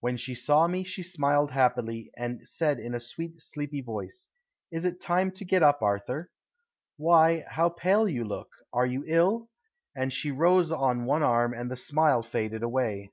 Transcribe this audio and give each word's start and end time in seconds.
When 0.00 0.18
she 0.18 0.34
saw 0.34 0.66
me 0.66 0.84
she 0.84 1.02
smiled 1.02 1.52
happily 1.52 2.10
and 2.14 2.46
said 2.46 2.78
in 2.78 2.94
a 2.94 3.00
sweet, 3.00 3.40
sleepy 3.40 3.80
voice, 3.80 4.28
"Is 4.70 4.84
it 4.84 5.00
time 5.00 5.30
to 5.30 5.46
get 5.46 5.62
up, 5.62 5.80
Arthur? 5.80 6.30
Why, 6.98 7.42
how 7.48 7.70
pale 7.70 8.06
you 8.06 8.24
look. 8.26 8.50
Are 8.74 8.84
you 8.84 9.02
ill?" 9.06 9.48
And 9.96 10.12
she 10.12 10.30
rose 10.30 10.70
on 10.72 11.06
one 11.06 11.22
arm 11.22 11.54
and 11.54 11.70
the 11.70 11.76
smile 11.78 12.22
faded 12.22 12.62
away. 12.62 13.12